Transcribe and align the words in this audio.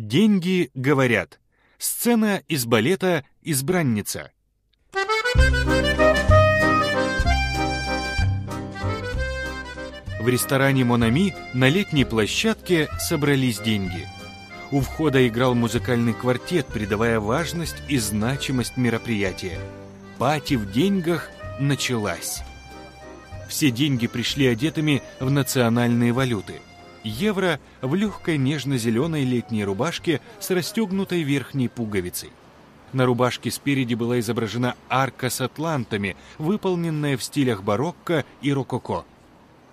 Деньги 0.00 0.70
говорят. 0.72 1.40
Сцена 1.76 2.42
из 2.48 2.64
балета 2.64 3.22
«Избранница». 3.42 4.32
В 10.18 10.26
ресторане 10.26 10.84
«Монами» 10.84 11.34
на 11.52 11.68
летней 11.68 12.06
площадке 12.06 12.88
собрались 12.98 13.60
деньги. 13.60 14.08
У 14.70 14.80
входа 14.80 15.28
играл 15.28 15.54
музыкальный 15.54 16.14
квартет, 16.14 16.66
придавая 16.68 17.20
важность 17.20 17.76
и 17.90 17.98
значимость 17.98 18.78
мероприятия. 18.78 19.58
Пати 20.16 20.54
в 20.54 20.72
деньгах 20.72 21.28
началась. 21.58 22.40
Все 23.50 23.70
деньги 23.70 24.06
пришли 24.06 24.46
одетыми 24.46 25.02
в 25.20 25.30
национальные 25.30 26.14
валюты. 26.14 26.62
Евро 27.02 27.58
в 27.80 27.94
легкой 27.94 28.36
нежно-зеленой 28.36 29.24
летней 29.24 29.64
рубашке 29.64 30.20
с 30.38 30.50
расстегнутой 30.50 31.22
верхней 31.22 31.68
пуговицей. 31.68 32.30
На 32.92 33.06
рубашке 33.06 33.50
спереди 33.50 33.94
была 33.94 34.18
изображена 34.20 34.74
арка 34.88 35.30
с 35.30 35.40
атлантами, 35.40 36.16
выполненная 36.38 37.16
в 37.16 37.22
стилях 37.22 37.62
барокко 37.62 38.24
и 38.42 38.52
рококо. 38.52 39.04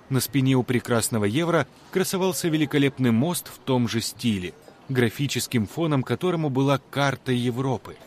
На 0.09 0.21
спине 0.21 0.55
у 0.55 0.63
прекрасного 0.63 1.26
евро 1.26 1.68
красовался 1.91 2.48
великолепный 2.48 3.12
мост 3.12 3.49
в 3.54 3.57
том 3.57 3.90
же 3.90 3.99
стиле, 3.99 4.54
графическим 4.88 5.68
фоном 5.68 6.04
которому 6.04 6.49
была 6.49 6.80
карта 6.91 7.34
Европы. 7.34 7.98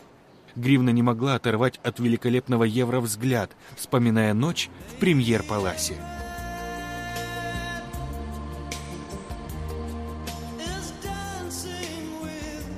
Гривна 0.57 0.91
не 0.91 1.03
могла 1.03 1.35
оторвать 1.35 1.79
от 1.83 2.01
великолепного 2.01 2.65
евро 2.65 3.01
взгляд, 3.01 3.51
вспоминая 3.77 4.33
ночь 4.33 4.71
в 4.89 4.95
премьер-паласе. 4.95 5.97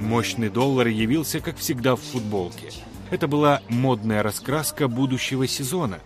Мощный 0.03 0.51
доллар 0.51 0.89
явился, 0.89 1.41
как 1.41 1.57
всегда, 1.57 1.95
в 1.95 2.01
футболке. 2.01 2.71
Это 3.11 3.29
была 3.29 3.63
модная 3.69 4.23
раскраска 4.23 4.89
будущего 4.89 5.47
сезона. 5.47 6.01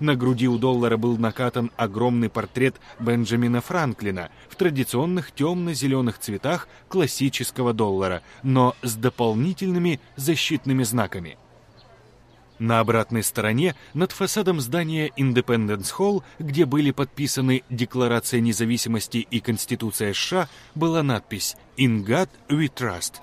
На 0.00 0.16
груди 0.16 0.48
у 0.48 0.58
доллара 0.58 0.96
был 0.96 1.16
накатан 1.16 1.70
огромный 1.76 2.28
портрет 2.28 2.74
Бенджамина 2.98 3.60
Франклина 3.60 4.30
в 4.48 4.56
традиционных 4.56 5.30
темно-зеленых 5.30 6.18
цветах 6.18 6.68
классического 6.88 7.72
доллара, 7.72 8.22
но 8.42 8.74
с 8.82 8.96
дополнительными 8.96 10.00
защитными 10.16 10.82
знаками. 10.82 11.38
На 12.58 12.80
обратной 12.80 13.22
стороне, 13.22 13.76
над 13.94 14.12
фасадом 14.12 14.60
здания 14.60 15.12
Independence 15.16 15.92
Hall, 15.96 16.22
где 16.40 16.66
были 16.66 16.90
подписаны 16.90 17.62
Декларация 17.70 18.40
независимости 18.40 19.18
и 19.18 19.40
Конституция 19.40 20.14
США, 20.14 20.48
была 20.74 21.02
надпись 21.02 21.56
«In 21.76 22.04
God 22.04 22.28
we 22.48 22.68
trust», 22.74 23.20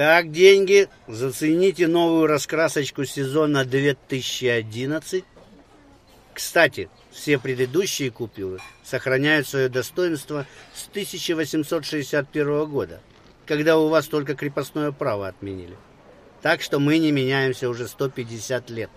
так, 0.00 0.30
деньги. 0.30 0.88
Зацените 1.08 1.86
новую 1.86 2.26
раскрасочку 2.26 3.04
сезона 3.04 3.66
2011. 3.66 5.24
Кстати, 6.32 6.88
все 7.10 7.38
предыдущие 7.38 8.10
купюры 8.10 8.60
сохраняют 8.82 9.46
свое 9.46 9.68
достоинство 9.68 10.46
с 10.74 10.88
1861 10.88 12.64
года, 12.64 13.02
когда 13.44 13.76
у 13.76 13.88
вас 13.88 14.06
только 14.06 14.34
крепостное 14.34 14.90
право 14.90 15.28
отменили. 15.28 15.76
Так 16.40 16.62
что 16.62 16.78
мы 16.78 16.96
не 16.96 17.12
меняемся 17.12 17.68
уже 17.68 17.86
150 17.86 18.70
лет. 18.70 18.88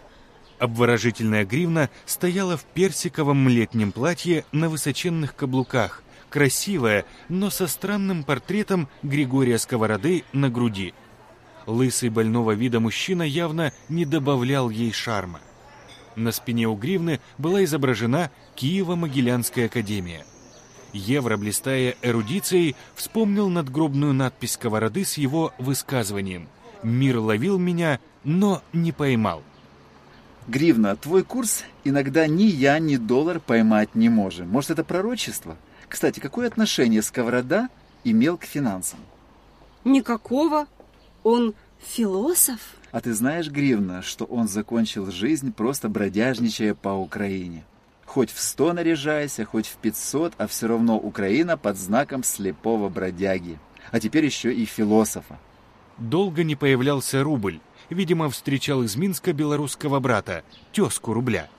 Обворожительная 0.58 1.44
гривна 1.44 1.90
стояла 2.06 2.56
в 2.56 2.64
персиковом 2.64 3.50
летнем 3.50 3.92
платье 3.92 4.46
на 4.54 4.70
высоченных 4.70 5.36
каблуках, 5.36 6.02
красивая, 6.34 7.06
но 7.30 7.52
со 7.52 7.68
странным 7.68 8.24
портретом 8.24 8.90
Григория 9.04 9.60
Сковороды 9.60 10.24
на 10.34 10.50
груди. 10.50 10.96
Лысый 11.68 12.10
больного 12.10 12.54
вида 12.54 12.80
мужчина 12.80 13.22
явно 13.22 13.72
не 13.88 14.04
добавлял 14.04 14.72
ей 14.72 14.92
шарма. 14.92 15.42
На 16.16 16.32
спине 16.32 16.68
у 16.68 16.74
гривны 16.76 17.20
была 17.38 17.64
изображена 17.64 18.32
Киево-Могилянская 18.56 19.68
академия. 19.68 20.26
Евро, 20.92 21.38
блистая 21.38 21.94
эрудицией, 22.02 22.76
вспомнил 22.96 23.50
надгробную 23.50 24.14
надпись 24.14 24.54
сковороды 24.54 25.06
с 25.06 25.20
его 25.20 25.54
высказыванием 25.60 26.50
«Мир 26.82 27.20
ловил 27.20 27.60
меня, 27.60 28.00
но 28.24 28.64
не 28.74 28.92
поймал». 28.92 29.44
Гривна, 30.48 30.96
твой 30.96 31.24
курс 31.24 31.64
иногда 31.84 32.26
ни 32.26 32.44
я, 32.44 32.80
ни 32.80 32.96
доллар 32.96 33.40
поймать 33.40 33.94
не 33.94 34.10
можем. 34.10 34.50
Может, 34.50 34.72
это 34.72 34.84
пророчество? 34.84 35.58
Кстати, 35.94 36.20
какое 36.20 36.48
отношение 36.48 37.04
Сковорода 37.04 37.70
имел 38.04 38.36
к 38.40 38.46
финансам? 38.46 38.98
Никакого. 39.84 40.66
Он 41.22 41.54
философ. 41.86 42.60
А 42.92 43.00
ты 43.00 43.14
знаешь, 43.14 43.48
Гривна, 43.48 44.02
что 44.02 44.26
он 44.26 44.48
закончил 44.48 45.12
жизнь 45.12 45.54
просто 45.54 45.90
бродяжничая 45.90 46.74
по 46.74 46.90
Украине? 46.90 47.64
Хоть 48.08 48.32
в 48.32 48.42
сто 48.42 48.74
наряжайся, 48.74 49.46
хоть 49.46 49.68
в 49.68 49.76
пятьсот, 49.76 50.34
а 50.40 50.48
все 50.48 50.66
равно 50.66 50.98
Украина 50.98 51.58
под 51.58 51.78
знаком 51.78 52.24
слепого 52.24 52.90
бродяги. 52.90 53.60
А 53.92 54.00
теперь 54.00 54.26
еще 54.26 54.52
и 54.52 54.66
философа. 54.66 55.38
Долго 56.00 56.44
не 56.44 56.56
появлялся 56.56 57.22
рубль. 57.22 57.60
Видимо, 57.92 58.32
встречал 58.32 58.82
из 58.82 58.96
Минска 58.96 59.32
белорусского 59.32 60.00
брата, 60.00 60.44
тезку 60.72 61.14
рубля. 61.14 61.50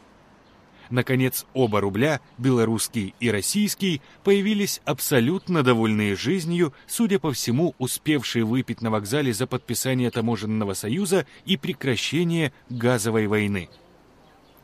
Наконец, 0.90 1.46
оба 1.54 1.80
рубля, 1.80 2.20
белорусский 2.38 3.14
и 3.20 3.30
российский, 3.30 4.02
появились 4.22 4.80
абсолютно 4.84 5.62
довольные 5.62 6.14
жизнью, 6.14 6.72
судя 6.86 7.18
по 7.18 7.32
всему, 7.32 7.74
успевшие 7.78 8.44
выпить 8.44 8.82
на 8.82 8.90
вокзале 8.90 9.32
за 9.32 9.46
подписание 9.46 10.10
таможенного 10.10 10.74
союза 10.74 11.26
и 11.46 11.56
прекращение 11.56 12.52
газовой 12.68 13.26
войны. 13.26 13.68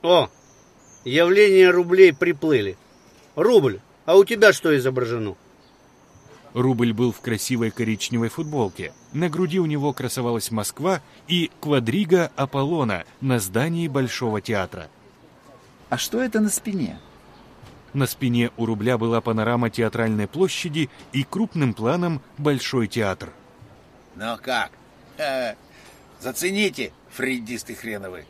О, 0.03 0.29
явление 1.05 1.71
рублей 1.71 2.13
приплыли. 2.13 2.77
Рубль, 3.35 3.81
а 4.05 4.17
у 4.17 4.25
тебя 4.25 4.53
что 4.53 4.77
изображено? 4.77 5.37
Рубль 6.53 6.93
был 6.93 7.13
в 7.13 7.21
красивой 7.21 7.71
коричневой 7.71 8.29
футболке. 8.29 8.93
На 9.13 9.29
груди 9.29 9.61
у 9.61 9.67
него 9.67 9.93
красовалась 9.93 10.51
Москва 10.51 11.01
и 11.29 11.51
квадрига 11.61 12.33
Аполлона 12.35 13.05
на 13.21 13.39
здании 13.39 13.87
Большого 13.89 14.41
театра– 14.41 14.91
а 15.91 15.99
что 15.99 16.23
это 16.23 16.41
на 16.41 16.49
спине? 16.49 16.99
На 17.93 18.07
спине 18.07 18.51
у 18.57 18.67
рубля 18.67 18.97
была 18.97 19.21
панорама 19.21 19.69
театральной 19.69 20.29
площади 20.29 20.89
и 21.13 21.25
крупным 21.25 21.75
планом 21.75 22.23
Большой 22.39 22.87
театр. 22.87 23.31
Ну 24.15 24.37
как? 24.41 24.71
Ха, 25.19 25.57
зацените, 26.21 26.93
фрейдисты 27.11 27.75
хреновы. 27.75 28.25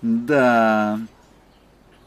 Да, 0.00 1.00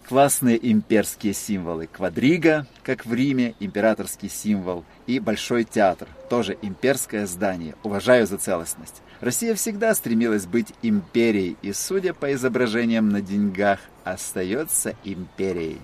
классные 0.07 0.59
имперские 0.71 1.33
символы. 1.33 1.87
Квадрига, 1.87 2.67
как 2.83 3.05
в 3.05 3.13
Риме, 3.13 3.55
императорский 3.59 4.29
символ. 4.29 4.85
И 5.07 5.19
Большой 5.19 5.63
театр, 5.63 6.07
тоже 6.29 6.57
имперское 6.61 7.25
здание. 7.25 7.75
Уважаю 7.83 8.27
за 8.27 8.37
целостность. 8.37 9.01
Россия 9.21 9.55
всегда 9.55 9.93
стремилась 9.95 10.45
быть 10.45 10.73
империей, 10.81 11.57
и, 11.61 11.73
судя 11.73 12.13
по 12.13 12.33
изображениям 12.33 13.09
на 13.09 13.21
деньгах, 13.21 13.79
остается 14.03 14.95
империей. 15.03 15.79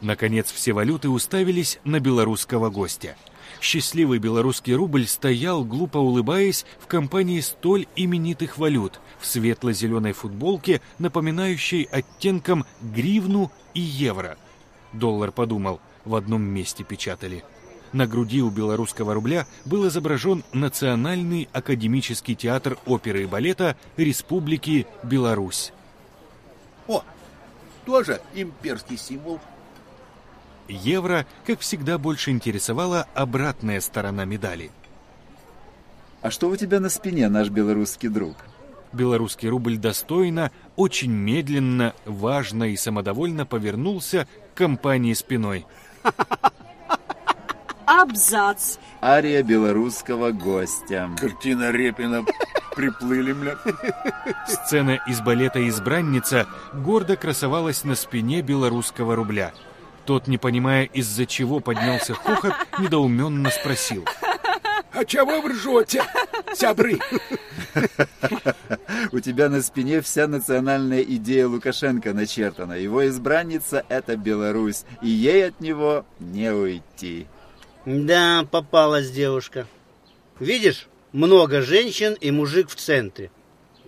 Наконец 0.00 0.50
все 0.50 0.72
валюты 0.72 1.08
уставились 1.08 1.78
на 1.84 2.00
белорусского 2.00 2.70
гостя. 2.70 3.16
Счастливый 3.60 4.18
белорусский 4.18 4.74
рубль 4.74 5.06
стоял, 5.06 5.64
глупо 5.64 5.98
улыбаясь, 5.98 6.64
в 6.78 6.86
компании 6.86 7.40
столь 7.40 7.86
именитых 7.96 8.58
валют, 8.58 9.00
в 9.18 9.26
светло-зеленой 9.26 10.12
футболке, 10.12 10.80
напоминающей 10.98 11.82
оттенком 11.84 12.64
гривну 12.80 13.50
и 13.74 13.80
евро. 13.80 14.36
Доллар 14.92 15.32
подумал, 15.32 15.80
в 16.04 16.14
одном 16.14 16.42
месте 16.42 16.84
печатали. 16.84 17.44
На 17.92 18.06
груди 18.06 18.40
у 18.40 18.50
белорусского 18.50 19.14
рубля 19.14 19.46
был 19.64 19.88
изображен 19.88 20.44
Национальный 20.52 21.48
академический 21.52 22.36
театр 22.36 22.78
оперы 22.86 23.24
и 23.24 23.26
балета 23.26 23.76
Республики 23.96 24.86
Беларусь. 25.02 25.72
О, 26.86 27.02
тоже 27.84 28.20
имперский 28.34 28.96
символ. 28.96 29.40
Евро, 30.70 31.26
как 31.46 31.60
всегда, 31.60 31.98
больше 31.98 32.30
интересовала 32.30 33.06
обратная 33.14 33.80
сторона 33.80 34.24
медали. 34.24 34.70
А 36.22 36.30
что 36.30 36.48
у 36.48 36.56
тебя 36.56 36.80
на 36.80 36.88
спине, 36.88 37.28
наш 37.28 37.48
белорусский 37.48 38.08
друг? 38.08 38.36
Белорусский 38.92 39.48
рубль 39.48 39.78
достойно, 39.78 40.50
очень 40.76 41.12
медленно, 41.12 41.94
важно 42.04 42.64
и 42.64 42.76
самодовольно 42.76 43.46
повернулся 43.46 44.26
к 44.54 44.58
компании 44.58 45.14
спиной. 45.14 45.66
Абзац. 47.86 48.76
Ария 49.02 49.42
белорусского 49.42 50.30
гостя. 50.30 51.10
Картина 51.18 51.70
Репина 51.70 52.24
приплыли, 52.76 53.32
бля. 53.32 53.56
Сцена 54.46 55.00
из 55.06 55.20
балета 55.20 55.66
«Избранница» 55.68 56.46
гордо 56.72 57.16
красовалась 57.16 57.84
на 57.84 57.94
спине 57.94 58.42
белорусского 58.42 59.16
рубля. 59.16 59.52
Тот, 60.10 60.26
не 60.26 60.38
понимая, 60.38 60.86
из-за 60.86 61.24
чего 61.24 61.60
поднялся 61.60 62.14
хохот, 62.14 62.52
недоуменно 62.80 63.48
спросил. 63.48 64.04
А 64.90 65.04
чего 65.04 65.40
вы 65.40 65.50
ржете, 65.50 66.02
сябры? 66.52 66.98
У 69.12 69.20
тебя 69.20 69.48
на 69.48 69.62
спине 69.62 70.00
вся 70.00 70.26
национальная 70.26 71.02
идея 71.02 71.46
Лукашенко 71.46 72.12
начертана. 72.12 72.72
Его 72.72 73.06
избранница— 73.06 73.84
это 73.88 74.16
Беларусь, 74.16 74.82
и 75.00 75.08
ей 75.08 75.46
от 75.46 75.60
него 75.60 76.04
не 76.18 76.52
уйти. 76.52 77.28
Да, 77.86 78.44
попалась 78.50 79.12
девушка. 79.12 79.68
Видишь, 80.40 80.88
много 81.12 81.62
женщин 81.62 82.14
и 82.14 82.32
мужик 82.32 82.68
в 82.68 82.74
центре. 82.74 83.30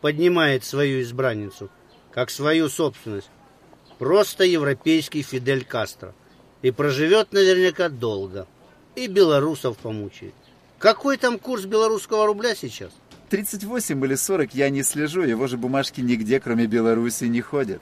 Поднимает 0.00 0.64
свою 0.64 1.02
избранницу, 1.02 1.68
как 2.12 2.30
свою 2.30 2.68
собственность. 2.68 3.28
Просто 4.02 4.42
европейский 4.42 5.22
Фидель 5.22 5.64
Кастро. 5.64 6.12
И 6.60 6.72
проживет 6.72 7.32
наверняка 7.32 7.88
долго. 7.88 8.48
И 8.96 9.06
белорусов 9.06 9.78
помучает. 9.78 10.34
Какой 10.80 11.16
там 11.16 11.38
курс 11.38 11.66
белорусского 11.66 12.26
рубля 12.26 12.56
сейчас? 12.56 12.90
38 13.30 14.04
или 14.04 14.16
40 14.16 14.54
я 14.56 14.70
не 14.70 14.82
слежу, 14.82 15.22
его 15.22 15.46
же 15.46 15.56
бумажки 15.56 16.00
нигде, 16.00 16.40
кроме 16.40 16.66
Беларуси, 16.66 17.26
не 17.26 17.40
ходят. 17.42 17.80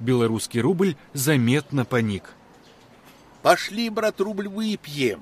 Белорусский 0.00 0.60
рубль 0.60 0.96
заметно 1.12 1.84
поник. 1.84 2.24
Пошли, 3.40 3.90
брат, 3.90 4.20
рубль 4.20 4.48
выпьем. 4.48 5.20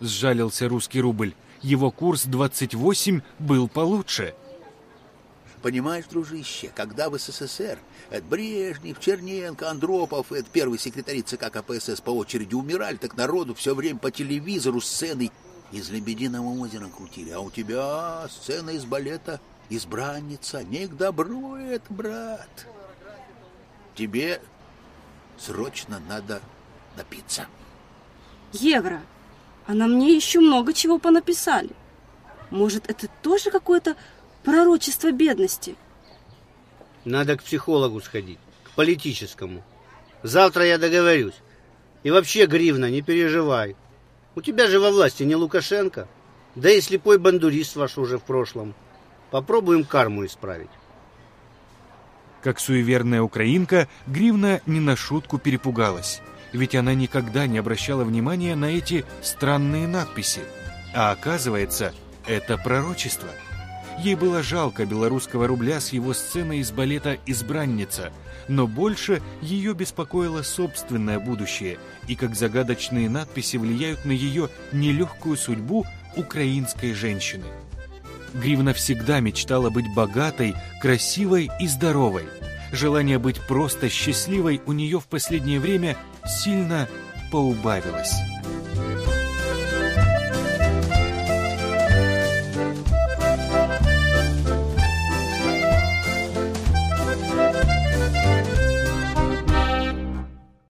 Сжалился 0.00 0.70
русский 0.70 1.02
рубль. 1.02 1.34
Его 1.60 1.90
курс 1.90 2.24
28 2.24 3.20
был 3.40 3.68
получше. 3.68 4.34
Понимаешь, 5.66 6.04
дружище, 6.08 6.70
когда 6.72 7.10
в 7.10 7.18
СССР 7.18 7.80
это 8.10 8.24
Брежнев, 8.24 9.00
Черненко, 9.00 9.68
Андропов, 9.68 10.30
это 10.30 10.48
первый 10.52 10.78
секретарь 10.78 11.22
ЦК 11.22 11.50
КПСС 11.50 12.00
по 12.00 12.10
очереди 12.10 12.54
умирали, 12.54 12.94
так 12.94 13.16
народу 13.16 13.52
все 13.56 13.74
время 13.74 13.98
по 13.98 14.12
телевизору 14.12 14.80
сцены 14.80 15.32
из 15.72 15.90
«Лебединого 15.90 16.56
озера» 16.60 16.86
крутили. 16.86 17.30
А 17.30 17.40
у 17.40 17.50
тебя 17.50 18.28
сцена 18.28 18.70
из 18.70 18.84
балета 18.84 19.40
«Избранница». 19.68 20.62
Не 20.62 20.86
к 20.86 20.96
добру 20.96 21.56
это, 21.56 21.92
брат. 21.92 22.68
Тебе 23.96 24.40
срочно 25.36 26.00
надо 26.08 26.42
напиться. 26.96 27.48
Евро, 28.52 29.02
а 29.66 29.74
на 29.74 29.88
мне 29.88 30.14
еще 30.14 30.38
много 30.38 30.72
чего 30.72 31.00
понаписали. 31.00 31.70
Может, 32.50 32.88
это 32.88 33.08
тоже 33.20 33.50
какое-то 33.50 33.96
пророчество 34.46 35.10
бедности? 35.10 35.74
Надо 37.04 37.36
к 37.36 37.42
психологу 37.42 38.00
сходить, 38.00 38.38
к 38.62 38.70
политическому. 38.70 39.64
Завтра 40.22 40.64
я 40.64 40.78
договорюсь. 40.78 41.34
И 42.04 42.12
вообще, 42.12 42.46
Гривна, 42.46 42.88
не 42.88 43.02
переживай. 43.02 43.74
У 44.36 44.40
тебя 44.40 44.68
же 44.68 44.78
во 44.78 44.92
власти 44.92 45.24
не 45.24 45.34
Лукашенко, 45.34 46.06
да 46.54 46.70
и 46.70 46.80
слепой 46.80 47.18
бандурист 47.18 47.74
ваш 47.74 47.98
уже 47.98 48.18
в 48.18 48.22
прошлом. 48.22 48.74
Попробуем 49.32 49.84
карму 49.84 50.24
исправить. 50.24 50.70
Как 52.40 52.60
суеверная 52.60 53.22
украинка, 53.22 53.88
Гривна 54.06 54.60
не 54.64 54.78
на 54.78 54.94
шутку 54.94 55.38
перепугалась. 55.38 56.20
Ведь 56.52 56.76
она 56.76 56.94
никогда 56.94 57.48
не 57.48 57.58
обращала 57.58 58.04
внимания 58.04 58.54
на 58.54 58.66
эти 58.66 59.04
странные 59.22 59.88
надписи. 59.88 60.42
А 60.94 61.10
оказывается, 61.10 61.92
это 62.28 62.56
пророчество. 62.56 63.28
Ей 63.98 64.14
было 64.14 64.42
жалко 64.42 64.84
белорусского 64.84 65.46
рубля 65.46 65.80
с 65.80 65.92
его 65.92 66.12
сценой 66.12 66.58
из 66.58 66.70
балета 66.70 67.16
«Избранница», 67.26 68.12
но 68.46 68.66
больше 68.66 69.22
ее 69.40 69.74
беспокоило 69.74 70.42
собственное 70.42 71.18
будущее 71.18 71.78
и 72.06 72.14
как 72.14 72.34
загадочные 72.34 73.08
надписи 73.08 73.56
влияют 73.56 74.04
на 74.04 74.12
ее 74.12 74.50
нелегкую 74.72 75.36
судьбу 75.36 75.84
украинской 76.16 76.92
женщины. 76.92 77.46
Гривна 78.34 78.74
всегда 78.74 79.20
мечтала 79.20 79.70
быть 79.70 79.86
богатой, 79.94 80.54
красивой 80.80 81.50
и 81.58 81.66
здоровой. 81.66 82.24
Желание 82.72 83.18
быть 83.18 83.40
просто 83.46 83.88
счастливой 83.88 84.60
у 84.66 84.72
нее 84.72 85.00
в 85.00 85.06
последнее 85.06 85.58
время 85.58 85.96
сильно 86.26 86.88
поубавилось. 87.32 88.14